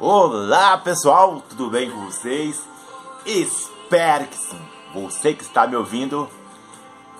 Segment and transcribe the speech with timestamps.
[0.00, 2.62] Olá pessoal, tudo bem com vocês?
[3.26, 4.60] Espero que sim.
[4.94, 6.28] Você que está me ouvindo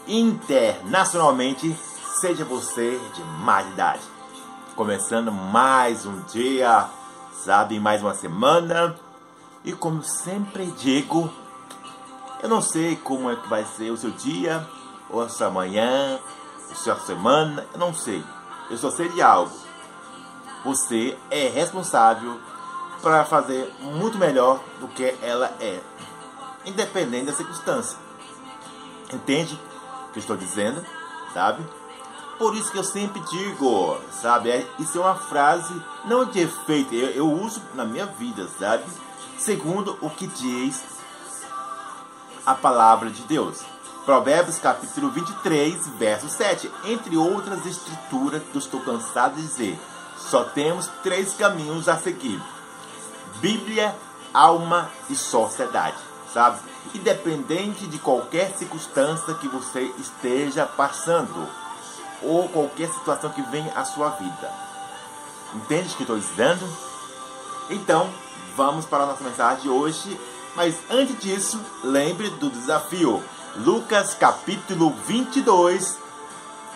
[0.06, 1.76] internacionalmente,
[2.20, 4.02] seja você de mais idade.
[4.76, 6.88] Começando mais um dia,
[7.32, 8.94] sabe, mais uma semana.
[9.64, 11.28] E como sempre digo,
[12.40, 14.64] eu não sei como é que vai ser o seu dia,
[15.10, 16.20] ou a sua manhã,
[16.70, 18.22] a sua semana, eu não sei.
[18.70, 19.50] Eu só sei de algo.
[20.64, 22.38] Você é responsável
[23.02, 25.80] para fazer muito melhor do que ela é,
[26.64, 27.96] independente da circunstância.
[29.12, 29.58] Entende
[30.08, 30.84] o que estou dizendo?
[31.32, 31.64] Sabe?
[32.38, 34.50] Por isso que eu sempre digo, sabe?
[34.50, 38.84] É, isso é uma frase não de efeito, eu, eu uso na minha vida, sabe?
[39.36, 40.82] Segundo o que diz
[42.44, 43.62] a palavra de Deus.
[44.04, 46.70] Provérbios capítulo 23, verso 7.
[46.84, 49.78] Entre outras escrituras que eu estou cansado de dizer,
[50.16, 52.40] só temos três caminhos a seguir
[53.40, 53.94] Bíblia,
[54.32, 55.96] alma e sociedade,
[56.32, 56.58] sabe?
[56.94, 61.48] Independente de qualquer circunstância que você esteja passando
[62.22, 64.52] ou qualquer situação que venha à sua vida.
[65.54, 66.68] Entende o que estou dizendo?
[67.70, 68.08] Então,
[68.56, 70.20] vamos para a nossa mensagem de hoje.
[70.56, 73.22] Mas antes disso, lembre do desafio.
[73.56, 75.96] Lucas capítulo 22,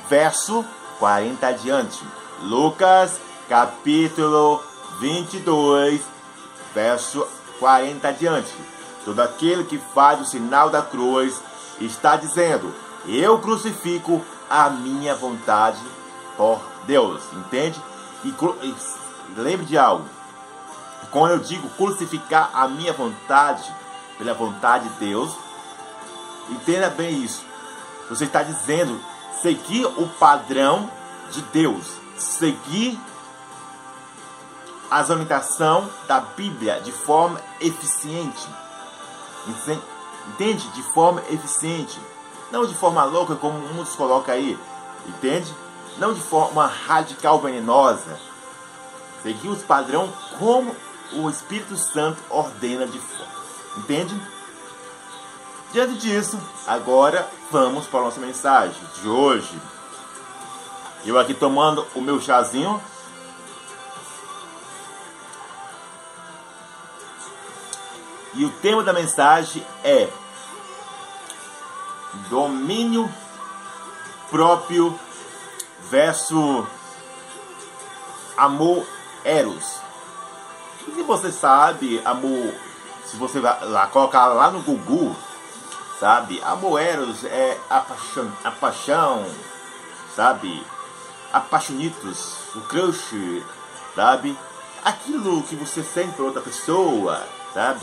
[0.08, 0.64] verso
[0.98, 2.04] 40 adiante.
[2.42, 4.62] Lucas capítulo
[5.00, 6.00] 22,
[6.75, 7.27] verso
[7.59, 8.53] 40 adiante.
[9.05, 11.41] Todo aquele que faz o sinal da cruz
[11.81, 12.73] está dizendo:
[13.06, 15.81] Eu crucifico a minha vontade
[16.37, 17.23] por Deus.
[17.33, 17.81] Entende?
[18.25, 18.75] E, e
[19.37, 20.05] lembre de algo.
[21.11, 23.70] Quando eu digo crucificar a minha vontade
[24.17, 25.37] pela vontade de Deus,
[26.48, 27.45] entenda bem isso.
[28.09, 28.98] Você está dizendo
[29.43, 30.89] seguir o padrão
[31.31, 32.98] de Deus, seguir
[34.92, 38.46] as orientações da Bíblia de forma eficiente.
[40.28, 40.68] Entende?
[40.68, 41.98] De forma eficiente.
[42.50, 44.58] Não de forma louca, como muitos colocam aí.
[45.08, 45.50] Entende?
[45.97, 48.20] Não de forma radical venenosa.
[49.22, 50.76] Seguir os padrões como
[51.14, 53.32] o Espírito Santo ordena de forma.
[53.78, 54.14] Entende?
[55.72, 59.58] Diante disso, agora vamos para a nossa mensagem de hoje.
[61.02, 62.78] Eu aqui tomando o meu chazinho
[68.34, 70.09] E o tema da mensagem é
[72.31, 73.12] domínio
[74.31, 74.98] próprio
[75.91, 76.66] versus
[78.37, 78.87] amor
[79.22, 79.81] eros.
[80.88, 82.54] E se você sabe, amor,
[83.04, 85.14] se você lá colocar lá no Google,
[86.00, 89.26] sabe, amor eros é a paixão, a paixão,
[90.16, 90.66] sabe,
[91.34, 93.44] apaixonitos, o crush,
[93.94, 94.38] sabe,
[94.82, 97.22] aquilo que você sente por outra pessoa,
[97.53, 97.82] sabe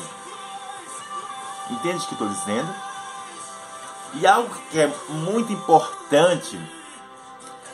[1.70, 2.74] Entende o que estou dizendo?
[4.16, 6.60] E algo que é muito importante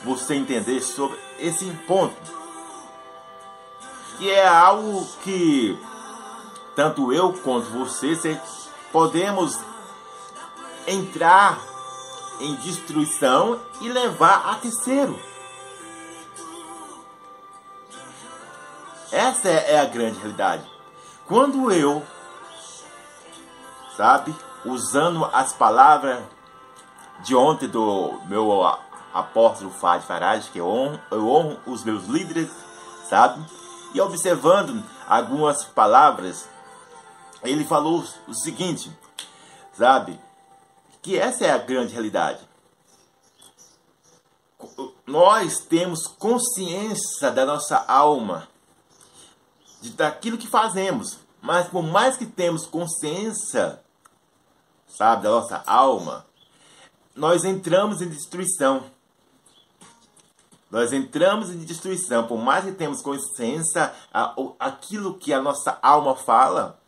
[0.04, 2.14] você entender sobre esse ponto,
[4.18, 5.78] que é algo que
[6.74, 8.40] tanto eu quanto você
[8.92, 9.58] podemos
[10.86, 11.58] entrar
[12.38, 15.18] em destruição e levar a terceiro.
[19.10, 20.70] Essa é a grande realidade.
[21.26, 22.02] Quando eu
[23.96, 24.34] sabe?
[24.64, 26.22] Usando as palavras
[27.24, 28.62] de ontem do meu
[29.14, 32.50] apóstolo Fad Farage, que eu honro, eu honro os meus líderes,
[33.08, 33.44] sabe?
[33.94, 36.46] E observando algumas palavras,
[37.42, 38.92] ele falou o seguinte,
[39.72, 40.20] sabe?
[41.00, 42.40] Que essa é a grande realidade.
[45.06, 48.48] Nós temos consciência da nossa alma,
[49.80, 53.80] de daquilo que fazemos, mas por mais que temos consciência
[54.96, 56.26] sabe, da nossa alma,
[57.14, 58.84] nós entramos em destruição.
[60.70, 63.94] Nós entramos em destruição, por mais que temos consciência
[64.58, 66.80] aquilo que a nossa alma fala,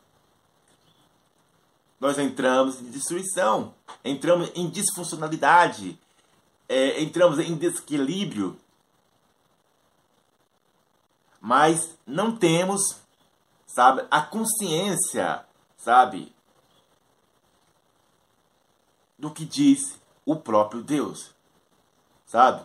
[2.00, 3.74] nós entramos em destruição,
[4.04, 5.98] entramos em disfuncionalidade,
[6.68, 8.58] é, entramos em desequilíbrio,
[11.40, 12.80] mas não temos,
[13.66, 15.44] sabe, a consciência,
[15.76, 16.32] sabe,
[19.18, 21.34] do que diz o próprio Deus.
[22.26, 22.64] Sabe?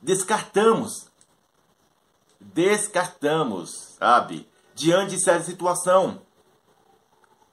[0.00, 1.10] Descartamos.
[2.40, 4.48] Descartamos, sabe?
[4.74, 6.22] Diante de certa situação.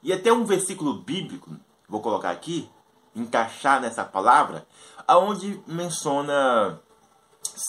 [0.02, 1.54] E até um versículo bíblico,
[1.88, 2.70] vou colocar aqui,
[3.14, 4.66] encaixar nessa palavra,
[5.06, 6.80] aonde menciona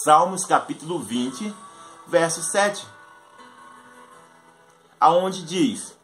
[0.03, 1.53] Salmos capítulo 20,
[2.07, 2.87] verso 7.
[4.99, 5.97] aonde diz: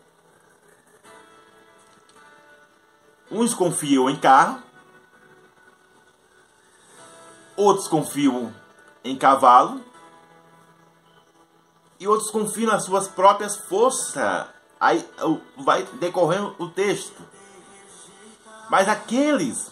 [3.29, 4.61] uns confiam em carro,
[7.55, 8.53] outros confiam
[9.03, 9.83] em cavalo
[11.99, 14.47] e outros confiam nas suas próprias forças.
[14.79, 15.03] Aí
[15.57, 17.21] vai decorrendo o texto.
[18.69, 19.71] Mas aqueles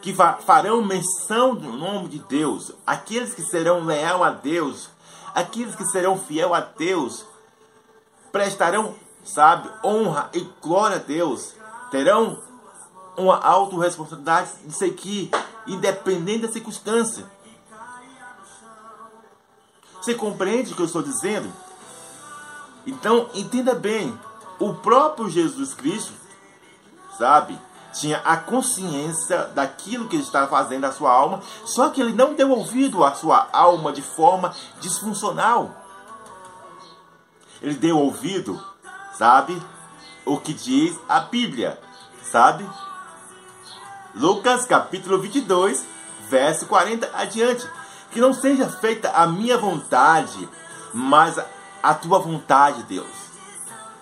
[0.00, 4.88] que farão menção do nome de Deus, aqueles que serão leal a Deus,
[5.34, 7.26] aqueles que serão fiel a Deus,
[8.30, 8.94] prestarão,
[9.24, 11.55] sabe, honra e glória a Deus,
[11.96, 12.42] terão
[13.16, 15.30] uma autorresponsabilidade de seguir,
[15.66, 17.24] independente da circunstância.
[20.02, 21.50] Você compreende o que eu estou dizendo?
[22.86, 24.16] Então, entenda bem,
[24.58, 26.12] o próprio Jesus Cristo,
[27.16, 27.58] sabe,
[27.94, 32.34] tinha a consciência daquilo que ele estava fazendo à sua alma, só que ele não
[32.34, 35.74] deu ouvido à sua alma de forma disfuncional.
[37.62, 38.62] Ele deu ouvido,
[39.14, 39.60] sabe,
[40.26, 41.80] o que diz a Bíblia,
[42.36, 42.68] sabe?
[44.14, 45.86] Lucas capítulo 22,
[46.28, 47.66] verso 40 adiante.
[48.10, 50.46] Que não seja feita a minha vontade,
[50.92, 51.40] mas
[51.82, 53.08] a tua vontade, Deus.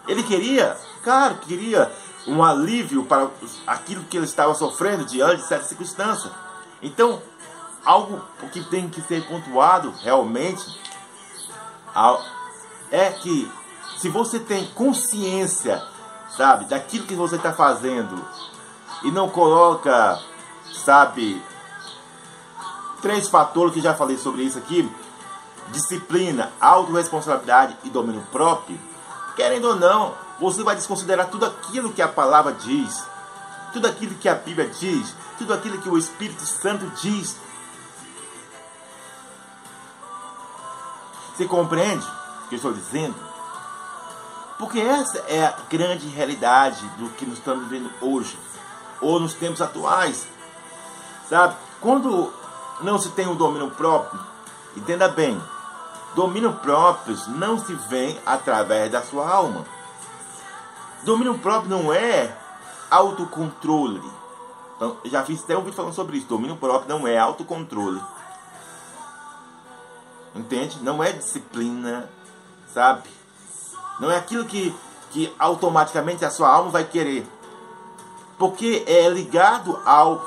[0.09, 1.93] Ele queria, claro, queria
[2.27, 3.31] um alívio para
[3.69, 6.31] aquilo que ele estava sofrendo diante de certa circunstância.
[6.83, 7.23] Então,
[7.85, 8.21] algo
[8.53, 10.65] que tem que ser pontuado realmente
[12.91, 13.49] é que
[13.97, 15.81] se você tem consciência,
[16.37, 18.25] sabe, daquilo que você está fazendo
[19.03, 20.19] e não coloca,
[20.73, 21.43] sabe,
[23.03, 24.91] três fatores que já falei sobre isso aqui:
[25.69, 28.79] disciplina, autorresponsabilidade e domínio próprio.
[29.37, 33.05] Querendo ou não, você vai desconsiderar tudo aquilo que a palavra diz,
[33.73, 37.37] tudo aquilo que a Bíblia diz, tudo aquilo que o Espírito Santo diz.
[41.37, 42.07] Você compreende
[42.45, 43.34] o que eu estou dizendo?
[44.59, 48.39] Porque essa é a grande realidade do que nós estamos vivendo hoje,
[49.01, 50.27] ou nos tempos atuais.
[51.29, 51.57] Sabe?
[51.81, 52.33] Quando
[52.81, 54.21] não se tem um domínio próprio,
[54.77, 55.41] entenda bem,
[56.15, 59.65] domínio próprio não se vem através da sua alma.
[61.03, 62.35] Domínio próprio não é
[62.91, 64.03] autocontrole.
[64.77, 66.27] Então, já fiz até um vídeo falando sobre isso.
[66.27, 68.01] Domínio próprio não é autocontrole.
[70.35, 70.79] Entende?
[70.83, 72.09] Não é disciplina,
[72.73, 73.09] sabe?
[73.99, 74.75] Não é aquilo que,
[75.11, 77.27] que automaticamente a sua alma vai querer.
[78.39, 80.27] Porque é ligado ao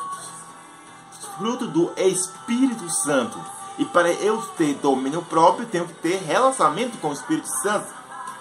[1.38, 3.40] fruto do Espírito Santo.
[3.78, 7.88] E para eu ter domínio próprio, tenho que ter relacionamento com o Espírito Santo,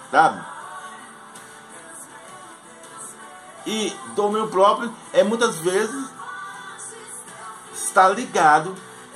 [0.09, 0.43] sabe?
[3.65, 6.09] E domínio próprio é muitas vezes
[7.75, 8.73] estar ligado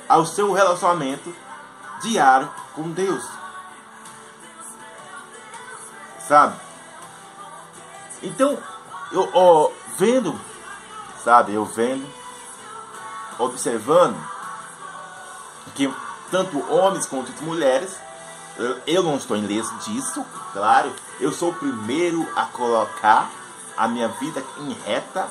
[0.08, 1.34] ao seu relacionamento
[2.02, 3.24] diário com Deus.
[6.26, 6.56] Sabe?
[8.22, 8.58] Então,
[9.10, 10.38] eu ó, vendo,
[11.22, 12.06] sabe, eu vendo,
[13.38, 14.16] observando
[15.74, 15.92] que
[16.30, 17.96] tanto homens quanto mulheres,
[18.86, 23.30] eu não estou em leso disso, claro, eu sou o primeiro a colocar
[23.76, 25.26] a minha vida em reta.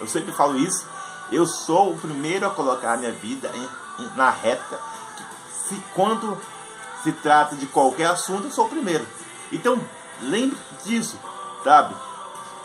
[0.00, 0.86] Eu sempre falo isso.
[1.30, 4.78] Eu sou o primeiro a colocar a minha vida em, em, na reta.
[5.50, 6.38] Se, quando
[7.02, 9.06] se trata de qualquer assunto, eu sou o primeiro.
[9.52, 9.80] Então,
[10.22, 11.18] lembre disso,
[11.62, 11.94] sabe?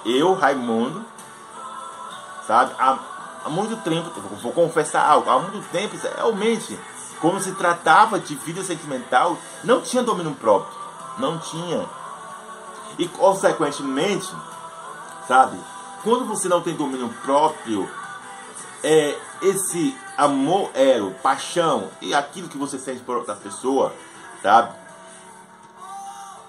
[0.05, 1.05] Eu, Raimundo,
[2.47, 2.73] sabe?
[2.79, 2.97] Há,
[3.45, 4.09] há muito tempo,
[4.41, 6.79] vou confessar algo, há muito tempo, realmente,
[7.19, 10.77] como se tratava de vida sentimental, não tinha domínio próprio.
[11.17, 11.85] Não tinha.
[12.97, 14.29] E, consequentemente,
[15.27, 15.59] sabe?
[16.03, 17.89] Quando você não tem domínio próprio,
[18.83, 23.93] é esse amor, ero, paixão e aquilo que você sente por outra pessoa,
[24.41, 24.73] sabe?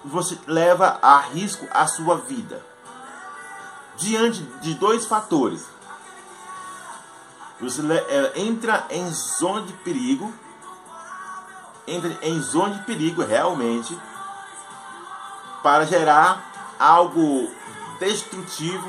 [0.03, 2.63] Você leva a risco a sua vida.
[3.97, 5.65] Diante de dois fatores.
[7.59, 10.33] Você é, entra em zona de perigo,
[11.87, 13.95] entra em zona de perigo realmente
[15.61, 17.51] para gerar algo
[17.99, 18.87] destrutivo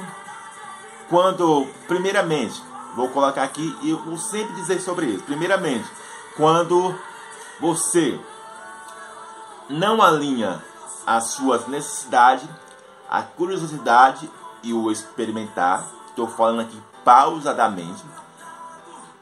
[1.10, 2.62] quando, primeiramente,
[2.96, 5.24] vou colocar aqui e eu vou sempre dizer sobre isso.
[5.24, 5.86] Primeiramente,
[6.34, 6.98] quando
[7.60, 8.18] você
[9.68, 10.62] não alinha
[11.06, 12.48] as suas necessidades,
[13.08, 14.30] a curiosidade
[14.62, 18.04] e o experimentar, estou falando aqui pausadamente.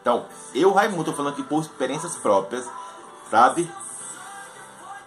[0.01, 2.69] Então, eu, Raimundo, estou falando aqui por experiências próprias,
[3.31, 3.71] sabe?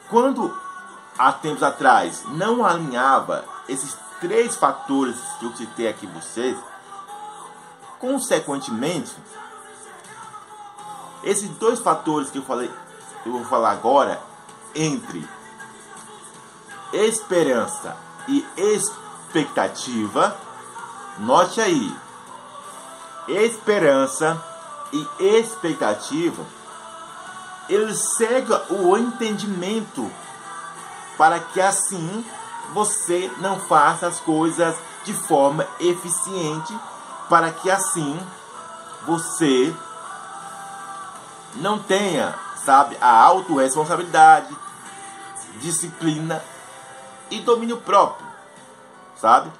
[0.09, 0.55] Quando
[1.17, 6.57] há tempos atrás não alinhava esses três fatores que eu citei aqui vocês,
[7.99, 9.15] consequentemente,
[11.23, 12.71] esses dois fatores que eu falei,
[13.25, 14.21] eu vou falar agora,
[14.75, 15.27] entre
[16.93, 17.97] esperança
[18.27, 20.37] e expectativa,
[21.17, 21.93] note aí,
[23.27, 24.41] esperança
[24.91, 26.45] e expectativa,
[27.67, 30.09] ele segue o entendimento
[31.17, 32.23] para que assim
[32.73, 36.77] você não faça as coisas de forma eficiente,
[37.29, 38.19] para que assim
[39.05, 39.73] você
[41.55, 44.55] não tenha, sabe, a autorresponsabilidade,
[45.59, 46.43] disciplina
[47.37, 48.25] e domínio próprio,
[49.19, 49.51] sabe?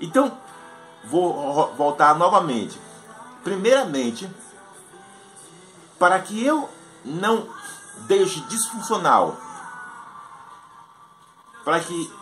[0.00, 0.36] Então,
[1.04, 2.78] vou voltar novamente.
[3.42, 4.28] Primeiramente,
[5.98, 6.68] para que eu
[7.04, 7.48] não
[8.06, 9.36] deixe disfuncional,
[11.64, 12.12] para que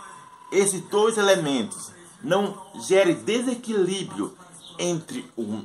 [0.50, 1.90] esses dois elementos
[2.22, 4.36] não gerem desequilíbrio
[4.78, 5.64] entre um,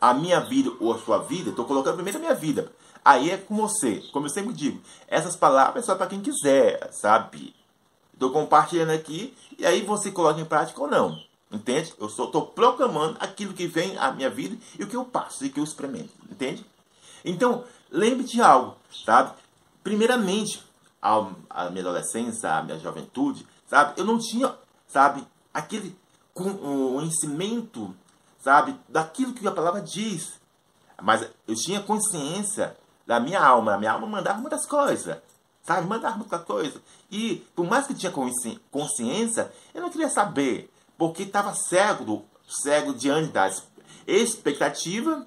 [0.00, 2.72] a minha vida ou a sua vida, estou colocando primeiro a minha vida.
[3.04, 6.90] Aí é com você, como eu sempre digo, essas palavras é só para quem quiser,
[6.92, 7.54] sabe?
[8.12, 11.18] Estou compartilhando aqui e aí você coloca em prática ou não.
[11.50, 11.92] Entende?
[11.98, 15.48] Eu estou proclamando aquilo que vem à minha vida e o que eu passo e
[15.48, 16.10] o que eu experimento.
[16.30, 16.64] Entende?
[17.24, 19.32] Então, lembre de algo, sabe?
[19.82, 20.62] Primeiramente,
[21.02, 23.98] a, a minha adolescência, a minha juventude, sabe?
[23.98, 24.54] Eu não tinha,
[24.86, 25.96] sabe, aquele
[26.32, 27.94] conhecimento,
[28.38, 30.38] sabe, daquilo que a palavra diz.
[31.02, 32.76] Mas eu tinha consciência
[33.06, 33.74] da minha alma.
[33.74, 35.18] A minha alma mandava muitas coisas,
[35.62, 35.86] sabe?
[35.86, 36.80] Mandava muitas coisas.
[37.10, 38.12] E por mais que tinha
[38.70, 43.50] consciência, eu não queria saber, porque estava cego, cego diante da
[44.06, 45.26] expectativa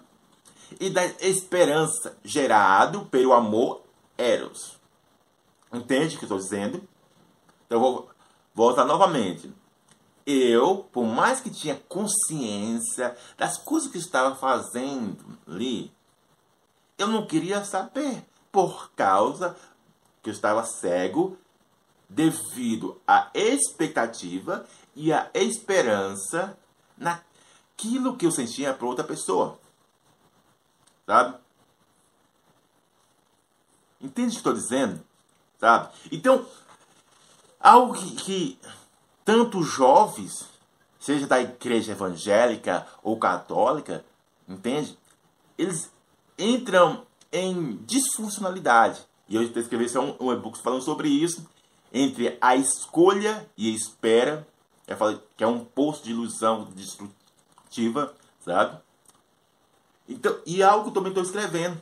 [0.80, 3.82] e da esperança gerado pelo amor
[4.18, 4.80] eros.
[5.72, 6.78] Entende o que estou dizendo?
[7.66, 8.10] Então eu vou
[8.54, 9.52] voltar novamente.
[10.26, 15.92] Eu, por mais que tinha consciência das coisas que estava fazendo ali,
[16.98, 19.58] eu não queria saber, por causa
[20.22, 21.38] que eu estava cego
[22.08, 26.58] devido à expectativa e à esperança
[26.98, 29.60] naquilo que eu sentia para outra pessoa.
[31.06, 31.38] Sabe?
[34.00, 35.04] Entende o que estou dizendo?
[35.60, 35.94] Sabe?
[36.12, 36.46] Então,
[37.60, 38.60] algo que, que
[39.26, 40.48] tanto jovens,
[41.00, 44.06] seja da igreja evangélica ou católica,
[44.48, 44.98] entende?
[45.58, 45.92] Eles
[46.38, 49.02] entram em disfuncionalidade.
[49.28, 51.48] E eu escrevi um, um e-book falando sobre isso,
[51.92, 54.48] entre a escolha e a espera,
[54.88, 58.14] eu falei que é um poço de ilusão destrutiva,
[58.44, 58.80] sabe?
[60.08, 61.82] Então, e é algo também estou escrevendo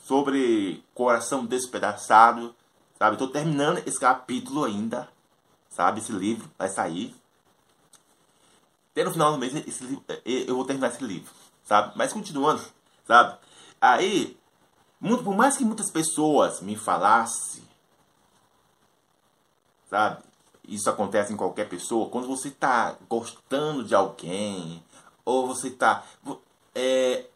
[0.00, 2.54] sobre coração despedaçado,
[2.98, 3.14] sabe?
[3.14, 5.08] Estou terminando esse capítulo ainda,
[5.68, 6.00] sabe?
[6.00, 7.14] Esse livro vai sair.
[8.92, 11.30] Até no final do mês esse livro, eu vou terminar esse livro,
[11.62, 11.92] sabe?
[11.96, 12.62] Mas continuando,
[13.06, 13.38] sabe?
[13.80, 14.38] Aí,
[15.00, 17.62] muito, por mais que muitas pessoas me falassem,
[19.88, 20.22] sabe?
[20.66, 22.10] Isso acontece em qualquer pessoa.
[22.10, 24.82] Quando você está gostando de alguém,
[25.24, 26.04] ou você está
[26.74, 27.26] é,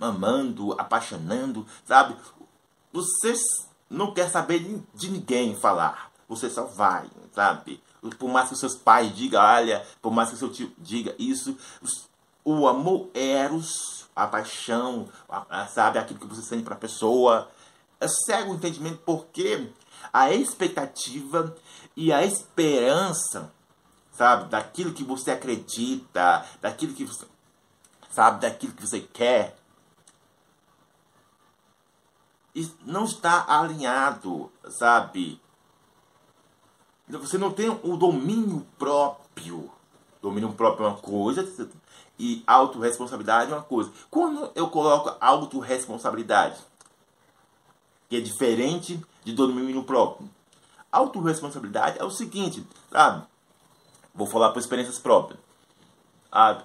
[0.00, 2.16] amando, apaixonando, sabe?
[2.92, 3.34] Você
[3.88, 4.58] não quer saber
[4.94, 6.10] de ninguém falar.
[6.28, 7.82] Você só vai, sabe?
[8.18, 11.56] Por mais que seus pais digam, olha, por mais que seu tio diga isso,
[12.44, 17.50] o amor eros, a paixão, a, a, sabe, aquilo que você sente para a pessoa,
[18.00, 19.70] é cego o entendimento porque
[20.12, 21.54] a expectativa
[21.96, 23.52] e a esperança,
[24.12, 27.26] sabe, daquilo que você acredita, daquilo que você,
[28.10, 29.56] sabe, daquilo que você quer,
[32.84, 35.40] não está alinhado, sabe?
[37.08, 39.70] Você não tem o domínio próprio.
[40.20, 41.42] Domínio próprio é uma coisa
[42.22, 43.90] e autorresponsabilidade é uma coisa.
[44.08, 46.56] Quando eu coloco autorresponsabilidade,
[48.08, 50.30] que é diferente de domínio próprio.
[50.92, 53.26] Autorresponsabilidade é o seguinte, sabe?
[54.14, 55.40] Vou falar por experiências próprias.
[56.30, 56.62] Sabe?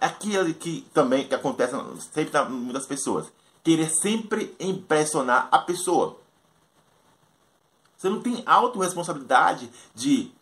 [0.00, 1.76] É aquilo que também que acontece
[2.12, 3.30] sempre na pessoas.
[3.62, 6.18] Querer sempre impressionar a pessoa.
[7.96, 10.32] Você não tem autorresponsabilidade de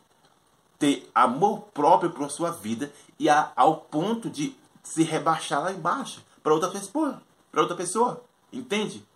[0.78, 6.24] ter amor próprio para sua vida e a, ao ponto de se rebaixar lá embaixo
[6.42, 9.06] para outra pessoa, para outra pessoa, entende?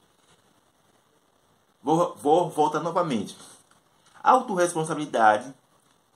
[1.82, 3.36] Vou, vou voltar novamente.
[4.22, 5.54] Autoresponsabilidade,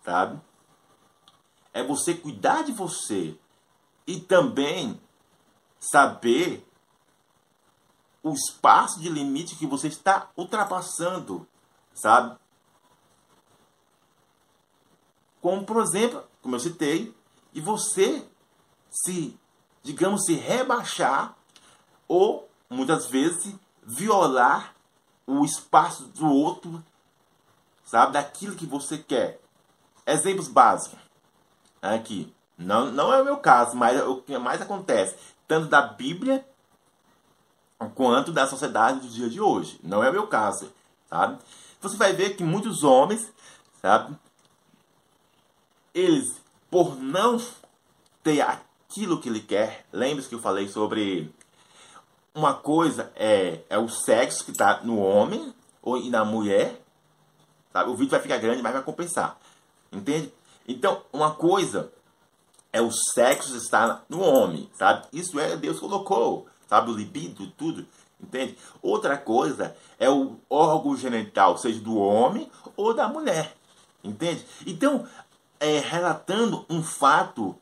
[0.04, 0.40] sabe?
[1.72, 3.36] É você cuidar de você
[4.06, 5.00] e também
[5.78, 6.66] saber
[8.22, 11.46] o espaço de limite que você está ultrapassando
[11.94, 12.36] sabe?
[15.44, 17.14] Como, por exemplo, como eu citei,
[17.52, 18.26] e você
[18.88, 19.38] se,
[19.82, 21.36] digamos, se rebaixar
[22.08, 24.74] ou, muitas vezes, violar
[25.26, 26.82] o espaço do outro,
[27.84, 29.38] sabe, daquilo que você quer.
[30.06, 30.98] Exemplos básicos.
[31.82, 32.34] Aqui.
[32.56, 35.14] Não, não é o meu caso, mas é o que mais acontece,
[35.46, 36.42] tanto da Bíblia
[37.94, 39.78] quanto da sociedade do dia de hoje.
[39.82, 40.72] Não é o meu caso,
[41.06, 41.38] sabe?
[41.82, 43.30] Você vai ver que muitos homens,
[43.82, 44.16] sabe?
[45.94, 47.40] Eles, por não
[48.22, 51.32] ter aquilo que ele quer, lembre-se que eu falei sobre
[52.34, 56.80] uma coisa é, é o sexo que está no homem ou e na mulher,
[57.72, 57.90] sabe?
[57.90, 59.38] O vídeo vai ficar grande, mas vai compensar,
[59.92, 60.32] entende?
[60.66, 61.92] Então, uma coisa
[62.72, 65.06] é o sexo estar no homem, sabe?
[65.12, 66.90] Isso é Deus colocou, sabe?
[66.90, 67.86] O libido, tudo,
[68.20, 68.58] entende?
[68.82, 73.54] Outra coisa é o órgão genital, seja do homem ou da mulher,
[74.02, 74.44] entende?
[74.66, 75.06] Então,
[75.64, 77.56] é, relatando um fato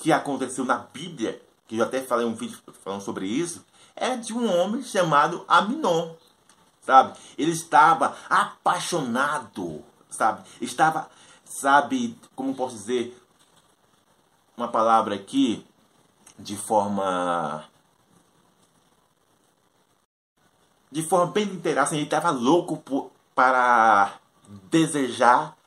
[0.00, 4.32] que aconteceu na Bíblia, que eu até falei um vídeo falando sobre isso, é de
[4.32, 6.14] um homem chamado Aminon,
[6.80, 7.18] sabe?
[7.36, 10.48] Ele estava apaixonado, sabe?
[10.60, 11.10] Estava,
[11.44, 13.20] sabe, como posso dizer,
[14.56, 15.66] uma palavra aqui
[16.38, 17.64] de forma
[20.90, 24.14] de forma bem literal, assim, ele estava louco por, para
[24.70, 25.57] desejar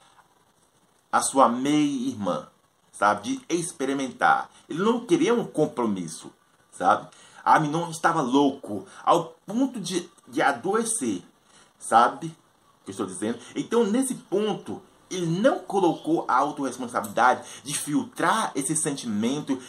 [1.11, 2.47] a sua meia-irmã,
[2.91, 3.21] sabe?
[3.23, 4.49] De experimentar.
[4.69, 6.31] Ele não queria um compromisso,
[6.71, 7.07] sabe?
[7.43, 11.21] Aminon estava louco ao ponto de, de adoecer,
[11.79, 12.27] sabe?
[12.27, 13.39] O que eu estou dizendo?
[13.55, 19.59] Então, nesse ponto, ele não colocou a autorresponsabilidade de filtrar esse sentimento,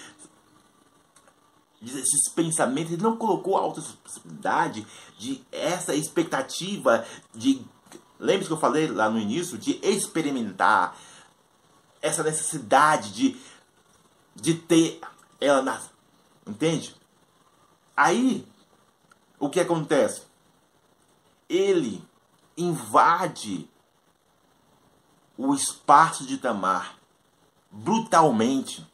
[1.83, 4.87] esses pensamentos, ele não colocou a autorresponsabilidade
[5.19, 7.61] de essa expectativa de.
[8.21, 9.59] Lembre-se que eu falei lá no início?
[9.59, 10.97] De experimentar
[12.03, 13.41] essa necessidade de,
[14.35, 15.01] de ter
[15.41, 15.81] ela na.
[16.47, 16.95] Entende?
[17.97, 18.47] Aí,
[19.39, 20.23] o que acontece?
[21.49, 22.05] Ele
[22.57, 23.69] invade
[25.39, 26.97] o espaço de Tamar
[27.73, 28.87] brutalmente.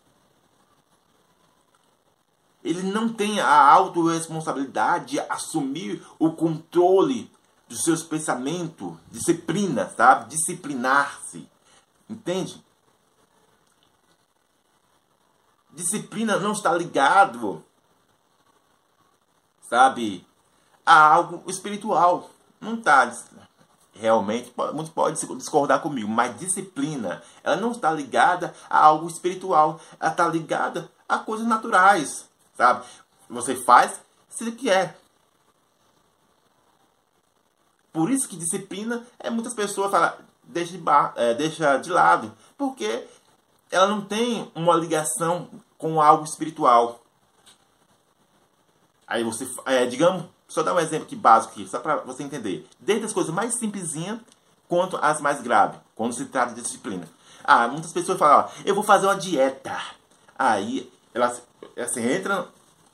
[2.63, 7.31] Ele não tem a autorresponsabilidade de assumir o controle
[7.69, 10.31] dos seus pensamentos, disciplina, sabe?
[10.31, 11.49] Disciplinar-se.
[12.09, 12.65] Entende?
[15.79, 17.65] Disciplina não está ligado,
[19.71, 20.27] sabe,
[20.85, 22.31] a algo espiritual.
[22.61, 23.13] Não está
[23.95, 30.11] realmente, muitos podem discordar comigo, mas disciplina, ela não está ligada a algo espiritual, ela
[30.11, 32.85] está ligada a coisas naturais, sabe?
[33.31, 34.99] Você faz se quer.
[37.93, 40.13] Por isso que disciplina é muitas pessoas falam,
[40.43, 43.07] deixa de, bar, é, deixa de lado, porque
[43.71, 47.01] ela não tem uma ligação com algo espiritual.
[49.07, 52.69] Aí você, é, digamos, só dar um exemplo aqui básico aqui, só para você entender.
[52.79, 54.19] Desde as coisas mais simplesinhas
[54.69, 57.09] quanto as mais graves, quando se trata de disciplina.
[57.43, 59.81] Ah, muitas pessoas falam, ó, eu vou fazer uma dieta.
[60.39, 61.35] Aí, ela
[61.79, 62.49] assim, entra,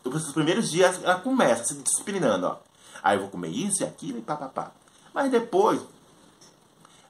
[0.05, 2.59] nos primeiros dias, ela começa se disciplinando, ó.
[3.03, 4.71] Aí eu vou comer isso e aquilo e papapá.
[5.13, 5.81] Mas depois,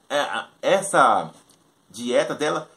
[0.09, 1.31] é, essa
[1.89, 2.69] dieta dela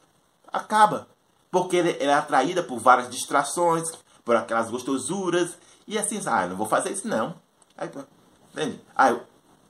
[0.53, 1.09] acaba.
[1.51, 3.89] Porque ela é atraída por várias distrações,
[4.25, 5.57] por aquelas gostosuras.
[5.87, 7.35] E assim, ah, não vou fazer isso não.
[7.77, 7.91] Aí,
[8.53, 8.81] entende?
[8.95, 9.23] Ah, eu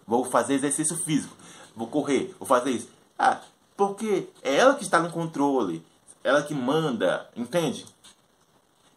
[0.06, 1.36] vou fazer exercício físico,
[1.76, 2.88] vou correr, vou fazer isso.
[3.18, 3.40] Ah,
[3.76, 5.84] porque é ela que está no controle,
[6.24, 7.86] ela que manda, entende?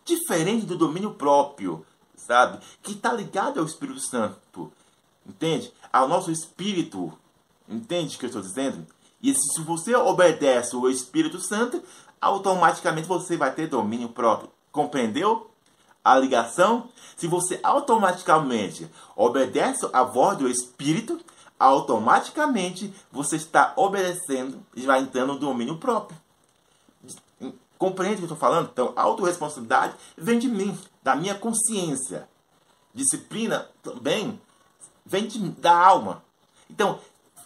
[0.04, 2.60] Diferente do domínio próprio, sabe?
[2.82, 4.72] Que está ligado ao Espírito Santo,
[5.26, 5.72] entende?
[5.91, 7.12] Ao nosso espírito,
[7.70, 8.88] entende o que eu estou dizendo?
[9.22, 11.84] E se você obedece ao Espírito Santo,
[12.22, 14.52] automaticamente você vai ter domínio próprio.
[14.72, 15.52] Compreendeu?
[16.04, 21.20] a ligação, se você automaticamente obedece à voz do Espírito,
[21.60, 26.20] automaticamente você está obedecendo e vai entrando no domínio próprio.
[27.78, 28.70] Compreende o que eu estou falando?
[28.72, 32.28] Então, autorresponsabilidade vem de mim, da minha consciência.
[32.94, 34.40] Disciplina também
[35.06, 36.24] vem de, da alma.
[36.70, 37.00] Então,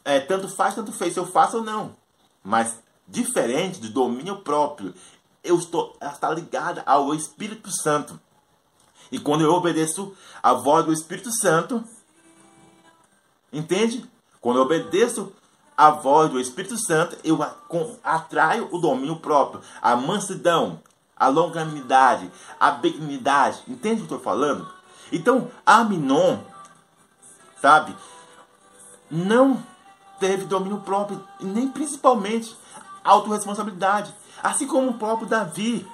[0.03, 1.95] é, tanto faz, tanto fez, se eu faço ou não.
[2.43, 4.93] Mas, diferente do domínio próprio,
[5.43, 8.19] eu estou, ela está ligada ao Espírito Santo.
[9.11, 11.83] E quando eu obedeço a voz do Espírito Santo,
[13.53, 14.09] entende?
[14.41, 15.31] Quando eu obedeço
[15.77, 17.37] a voz do Espírito Santo, eu
[18.03, 20.81] atraio o domínio próprio, a mansidão,
[21.15, 23.61] a longanimidade, a benignidade.
[23.67, 24.67] Entende o que eu estou falando?
[25.11, 26.39] Então, Aminon,
[27.61, 27.95] sabe,
[29.09, 29.63] não
[30.19, 32.55] teve domínio próprio, nem principalmente
[33.05, 34.13] autorresponsabilidade.
[34.43, 35.89] Assim como o próprio Davi,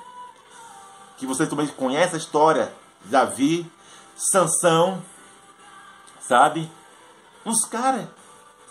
[1.17, 2.73] que vocês também conhecem a história
[3.05, 3.71] Davi,
[4.15, 5.03] Sansão,
[6.19, 6.71] sabe?
[7.45, 8.07] Uns caras,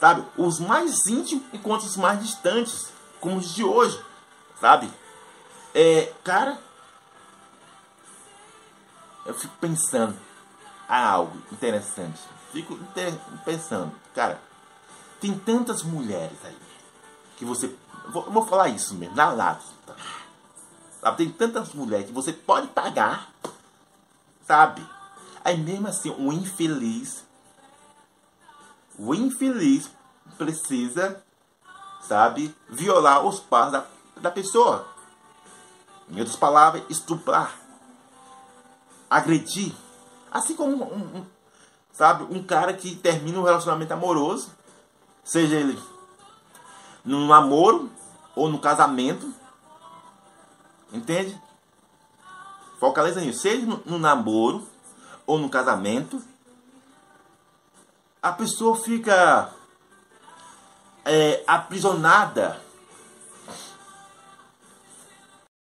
[0.01, 0.25] sabe?
[0.37, 4.03] Os mais íntimos enquanto os mais distantes, como os de hoje,
[4.61, 4.91] sabe?
[5.75, 6.59] É, cara,
[9.25, 10.17] eu fico pensando
[10.89, 12.21] há algo interessante.
[12.53, 12.77] Fico
[13.45, 14.41] pensando, cara,
[15.21, 16.57] tem tantas mulheres aí
[17.37, 17.73] que você.
[18.11, 19.65] Vou, vou falar isso mesmo, na lata.
[21.01, 21.17] Sabe?
[21.17, 23.33] Tem tantas mulheres que você pode pagar,
[24.47, 24.87] sabe?
[25.45, 27.25] Aí mesmo assim, o infeliz,
[28.99, 29.91] o infeliz
[30.37, 31.23] precisa,
[32.03, 34.87] sabe, violar os pais da, da pessoa.
[36.09, 37.55] Em outras palavras, estuprar,
[39.09, 39.73] agredir.
[40.31, 41.27] Assim como um, um,
[41.93, 44.51] sabe, um cara que termina um relacionamento amoroso,
[45.25, 45.81] seja ele
[47.05, 47.91] no namoro
[48.41, 49.35] ou no casamento,
[50.91, 51.39] entende?
[52.79, 54.67] Focaliza nisso, seja no, namoro
[55.27, 56.23] ou no casamento,
[58.23, 59.53] a pessoa fica
[61.05, 62.59] é, aprisionada.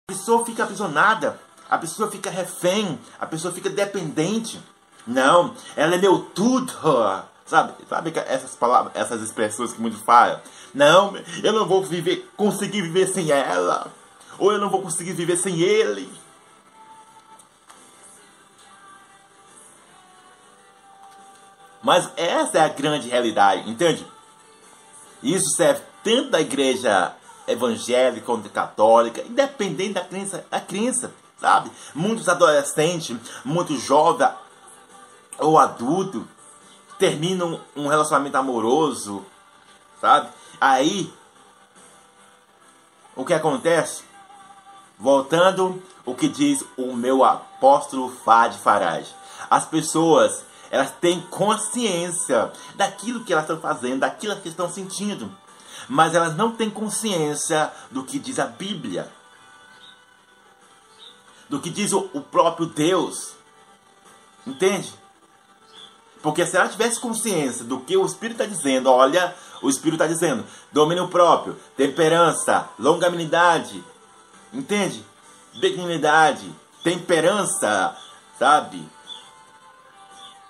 [0.09, 4.61] A pessoa fica aprisionada, a pessoa fica refém, a pessoa fica dependente.
[5.07, 6.73] Não, ela é meu tudo.
[7.47, 10.41] Sabe, sabe essas palavras, essas expressões que muitos falam?
[10.75, 13.93] Não, eu não vou viver, conseguir viver sem ela.
[14.37, 16.13] Ou eu não vou conseguir viver sem ele.
[21.81, 24.05] Mas essa é a grande realidade, entende?
[25.23, 27.15] Isso serve tanto da igreja
[27.47, 31.71] evangélica quanto católica, independente da crença, da crença, sabe?
[31.95, 34.33] Muitos adolescentes, muitos jovens
[35.39, 36.25] ou adultos
[36.99, 39.25] terminam um relacionamento amoroso,
[40.01, 40.31] sabe?
[40.61, 41.13] Aí,
[43.15, 44.05] o que acontece?
[44.99, 49.15] Voltando o que diz o meu apóstolo Fad Farage.
[49.51, 55.31] As pessoas, elas têm consciência daquilo que elas estão fazendo, daquilo que estão sentindo.
[55.89, 59.11] Mas elas não têm consciência do que diz a Bíblia.
[61.49, 63.35] Do que diz o, o próprio Deus.
[64.47, 64.93] Entende?
[66.27, 70.13] Porque se ela tivesse consciência do que o Espírito está dizendo, olha, o Espírito está
[70.13, 73.81] dizendo domínio próprio, temperança, longanimidade,
[74.53, 75.07] entende?
[75.61, 77.97] Benignidade, temperança,
[78.37, 78.83] sabe?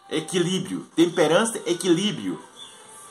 [0.09, 2.43] Equilíbrio, temperança, equilíbrio.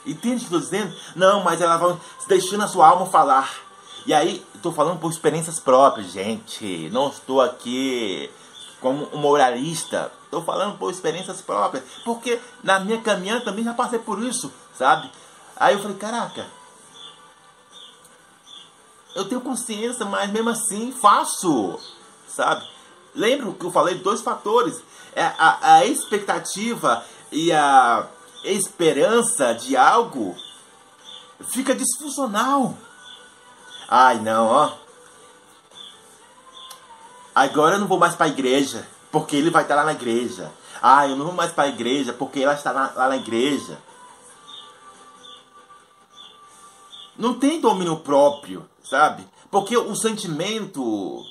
[0.04, 0.92] Entende o que estou dizendo?
[1.16, 1.96] Não, mas ela vai
[2.28, 3.60] deixando a sua alma falar.
[4.08, 6.90] E aí, estou falando por experiências próprias, gente.
[6.92, 8.28] Não estou aqui
[8.82, 10.12] como um moralista.
[10.26, 11.84] Estou falando por experiências próprias.
[12.04, 15.10] Porque na minha caminhada também já passei por isso, sabe?
[15.56, 16.46] Aí eu falei, caraca.
[19.16, 21.80] Eu tenho consciência, mas mesmo assim faço,
[22.28, 22.68] sabe?
[23.14, 24.84] Lembra que eu falei dois fatores.
[25.16, 28.08] É a, a expectativa e a
[28.44, 30.36] esperança de algo
[31.48, 32.78] fica disfuncional.
[33.88, 34.72] Ai, não, ó.
[37.34, 40.52] Agora eu não vou mais para a igreja, porque ele vai estar lá na igreja.
[40.82, 43.80] Ah, eu não vou mais para a igreja, porque ela está lá, na igreja.
[47.18, 49.26] Não tem domínio próprio, sabe?
[49.50, 51.24] Porque o sentimento,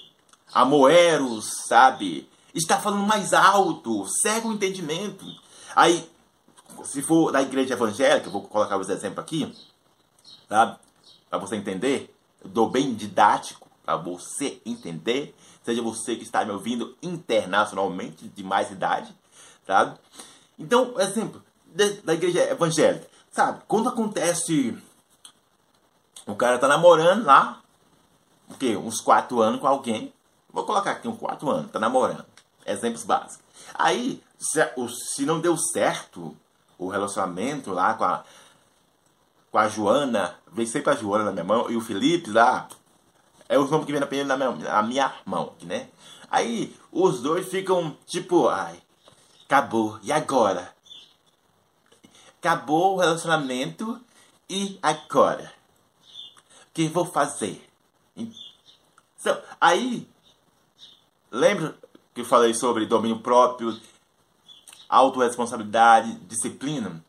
[0.50, 2.26] amoeros, sabe?
[2.54, 5.26] Está falando mais alto, cega o entendimento.
[5.76, 6.10] Aí,
[6.84, 9.54] se for da igreja evangélica, vou colocar os exemplos aqui,
[10.48, 10.78] sabe?
[11.28, 16.52] Para você entender, eu dou bem didático para você entender seja você que está me
[16.52, 19.12] ouvindo internacionalmente, de mais idade,
[19.66, 19.98] sabe?
[20.58, 21.42] Então, exemplo,
[22.04, 23.62] da igreja evangélica, sabe?
[23.66, 24.76] Quando acontece,
[26.26, 27.62] o cara tá namorando lá,
[28.48, 28.76] o quê?
[28.76, 30.12] Uns quatro anos com alguém,
[30.52, 32.26] vou colocar aqui uns quatro anos, tá namorando,
[32.66, 33.40] exemplos básicos.
[33.74, 36.36] Aí, se, não deu certo
[36.78, 38.24] o relacionamento lá com a,
[39.50, 42.68] com a Joana, vem sempre a Joana na minha mão, e o Felipe lá,
[43.48, 45.88] é os nomes que vem na minha, na minha mão, né?
[46.30, 48.82] Aí os dois ficam tipo, ai,
[49.44, 50.74] acabou, e agora?
[52.38, 54.00] Acabou o relacionamento
[54.48, 55.52] e agora?
[56.68, 57.64] O que vou fazer?
[58.16, 60.08] Então, aí,
[61.30, 61.76] lembra
[62.14, 63.78] que eu falei sobre domínio próprio,
[64.88, 67.04] autorresponsabilidade, disciplina?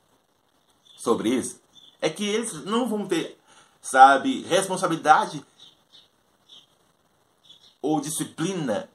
[0.97, 1.59] Sobre isso?
[2.01, 3.37] É que eles não vão ter,
[3.81, 5.45] sabe, responsabilidade
[7.85, 8.89] ou disciplina,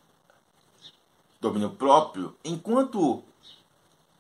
[1.40, 3.22] domínio próprio, enquanto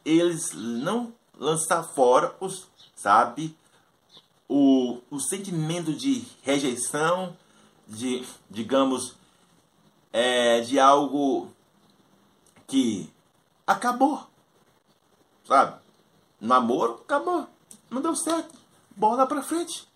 [0.04, 3.56] eles não lançar fora os, sabe,
[4.48, 7.36] o, o sentimento de rejeição,
[7.88, 9.16] de, digamos,
[10.12, 11.50] é, de algo
[12.68, 13.10] que
[13.66, 14.24] acabou,
[15.44, 15.80] sabe?
[16.40, 17.48] Namoro acabou,
[17.90, 18.54] não deu certo.
[18.96, 19.88] bola pra frente.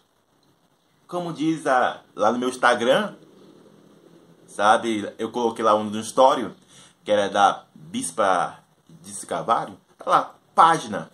[1.06, 3.14] Como diz a, lá no meu Instagram,
[4.54, 5.12] sabe?
[5.18, 6.54] Eu coloquei lá um no story,
[7.04, 9.78] que era da Bispa de Carvalho.
[9.98, 11.10] Tá lá, página.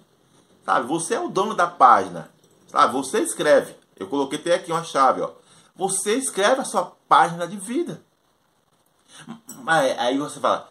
[0.64, 0.86] Sabe?
[0.86, 2.30] Você é o dono da página.
[2.68, 2.92] Sabe?
[2.92, 3.74] Você escreve.
[3.96, 5.30] Eu coloquei até aqui uma chave, ó.
[5.74, 8.02] Você escreve a sua página de vida.
[9.62, 10.68] Mas aí você fala,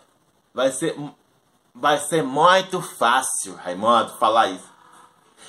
[0.54, 0.96] vai ser,
[1.74, 4.70] vai ser muito fácil, Raimundo, falar isso.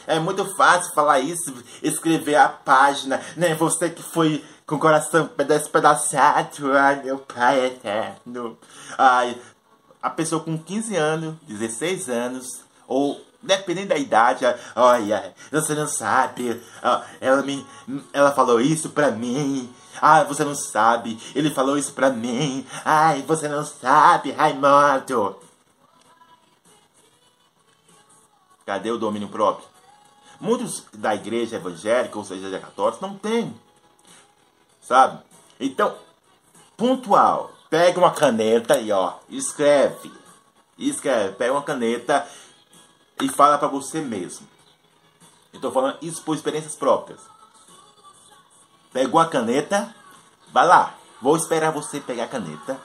[0.07, 3.55] É muito fácil falar isso, escrever a página, né?
[3.55, 8.57] Você que foi com o coração despedaçado, ai meu pai eterno.
[8.97, 9.37] Ai,
[10.01, 14.45] a pessoa com 15 anos, 16 anos, ou dependendo da idade,
[14.77, 16.63] olha, você não sabe,
[17.21, 17.67] ela me,
[18.13, 19.75] ela falou isso pra mim.
[20.01, 22.65] Ah, você não sabe, ele falou isso pra mim.
[22.85, 25.37] Ai, você não sabe, Raimundo.
[28.65, 29.67] Cadê o domínio próprio?
[30.41, 33.53] Muitos da igreja evangélica, ou seja, da católica, não tem.
[34.91, 35.23] Sabe?
[35.61, 35.97] Então,
[36.77, 37.53] pontual.
[37.71, 40.13] Pega uma caneta e ó, escreve.
[40.77, 42.27] Escreve, pega uma caneta
[43.23, 44.49] e fala para você mesmo.
[45.53, 47.21] Eu estou falando isso por experiências próprias.
[48.93, 49.95] Pegou a caneta,
[50.53, 50.95] vai lá.
[51.23, 52.77] Vou esperar você pegar a caneta.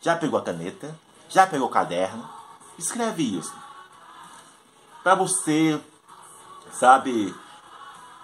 [0.00, 0.98] Já pegou a caneta?
[1.28, 2.26] Já pegou o caderno?
[2.78, 3.54] Escreve isso.
[5.02, 5.78] Para você,
[6.72, 7.34] sabe,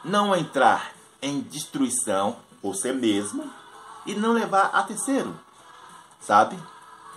[0.03, 3.51] não entrar em destruição você mesmo
[4.07, 5.39] e não levar a terceiro,
[6.21, 6.59] sabe?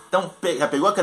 [0.07, 0.99] Então, já pegou a caneta?